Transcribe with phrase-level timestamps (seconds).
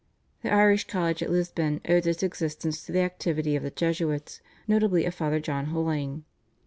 [0.41, 5.05] The Irish college at Lisbon owed its existence to the activity of the Jesuits, notably
[5.05, 6.23] of Father John Holing.